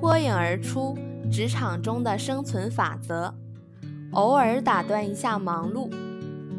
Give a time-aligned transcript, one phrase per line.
[0.00, 0.96] 脱颖而出，
[1.30, 3.34] 职场中的生存法则。
[4.12, 5.90] 偶尔打断一下忙碌。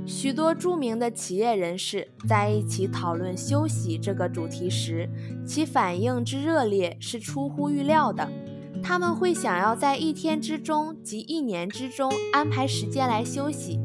[0.05, 5.09] 许多著名的企业人士在一起讨论休息这个主题时，
[5.43, 8.29] 其反应之热烈是出乎预料的。
[8.83, 13.79] 他们会想要在一天之中及一年之中安排时间来休息，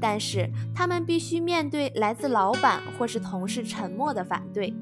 [0.00, 4.74] 但是他们必须面对来自老板或是同事沉默的反对。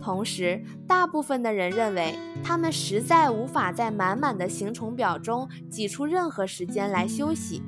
[0.00, 7.62] 同时，大部分的人认为他们实在无法在满满的行程表中挤出任何时间来休息。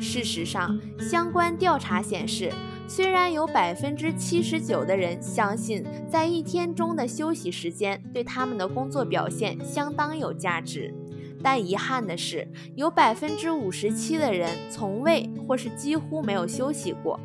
[0.00, 2.52] 事实上，相关调查显示，
[2.88, 10.92] 虽然有百分之七十九的人相信在一天中的休息时间对他们的工作表现相当有价值，
[11.40, 17.18] 但遗憾的是，有百分之五十七的人从未或是几乎没有休息过。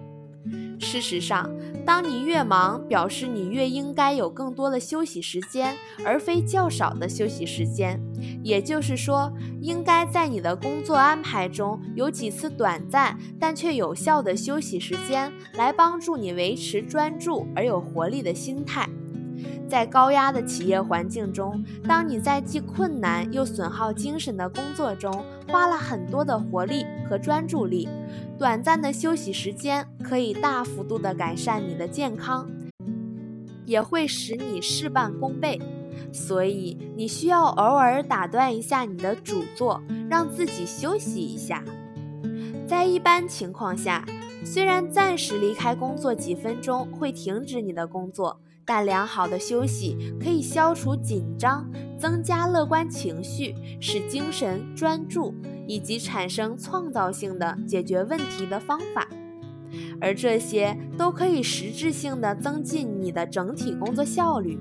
[0.80, 1.50] 事实上，
[1.86, 5.76] 当你越忙，表示你越应该有更多的休息时间，
[6.06, 8.00] 而非较少的休息时间。
[8.44, 18.88] 也就是说，应该在你的工作安排中有几次短暂但却有效的休息时间，来帮助你维持专注而有活力的心态。
[19.70, 27.88] 在高压的企业环境中，当你在既困难又损耗精神的工作中花了很多的活力和专注力，
[28.38, 32.50] 短暂的休息时间可以大幅度地改善你的健康，
[33.66, 35.60] 也会使你事半功倍。
[36.14, 41.64] 所以，你需要偶尔打断一下你的主作，让自己休息一下。
[42.66, 44.06] 在一般情况下，
[44.46, 48.40] 虽然暂时离开工作几分钟会停止你的工作。
[48.70, 51.66] 但良好的休息可以消除紧张，
[51.98, 55.34] 增加乐观情绪，使精神专注，
[55.66, 59.08] 以及产生创造性的解决问题的方法，
[60.02, 64.60] 而这些都可以实质性的增进你的整体工作效率。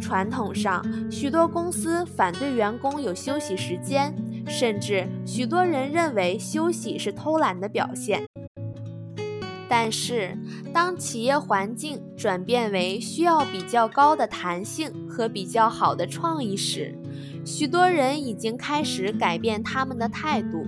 [0.00, 4.14] 传统上，许多公司反对员工有休息时间，
[4.46, 8.29] 甚至许多人认为休息是偷懒的表现。
[9.72, 10.36] 但是，
[10.74, 16.92] 当企业环境转变为需要比较高的弹性和比较好的创意时，
[17.44, 20.66] 许多人已经开始改变他们的态度。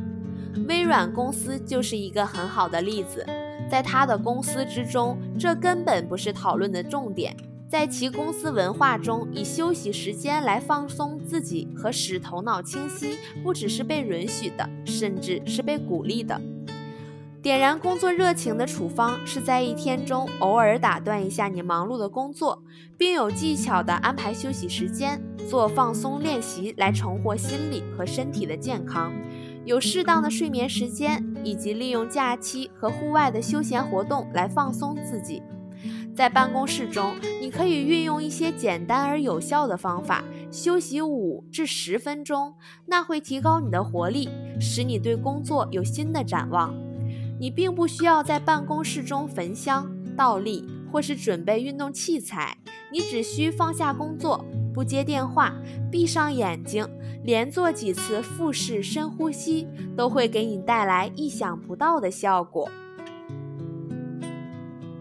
[0.68, 3.26] 微软公司就是一个很好的例子。
[3.68, 7.36] 在他的公司之中，这根本不是讨论的重点。
[7.68, 16.40] 在其公司文化中，以休息时间来放松自己和使头脑清晰，不只是被允许的，甚至是被鼓励的。
[17.42, 22.62] 点燃工作热情的处方是在一天中偶尔打断一下你忙碌的工作，
[22.96, 25.20] 并有技巧地安排休息时间，
[25.50, 29.12] 做放松练习来重获心理和身体的健康，
[29.64, 35.42] 有适当的睡眠时间，以及利用假期和户外的休闲活动来放松自己。
[36.14, 40.22] 在办公室中，你可以运用一些简单而有效的方法，
[40.52, 42.54] 休息五至十分钟，
[42.86, 44.28] 那会提高你的活力，
[44.60, 46.72] 使你对工作有新的展望。
[47.42, 52.56] 你并不需要在办公室中焚香倒立，或是准备运动器材。
[52.92, 55.52] 你只需放下工作，不接电话，
[55.90, 56.88] 闭上眼睛，
[57.24, 59.66] 连做几次腹式深呼吸，
[59.96, 62.70] 都会给你带来意想不到的效果。